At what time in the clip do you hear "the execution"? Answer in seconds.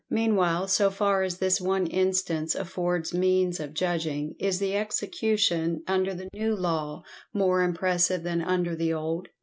4.57-5.83